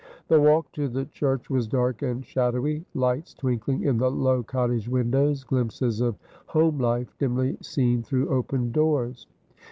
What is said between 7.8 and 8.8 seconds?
through open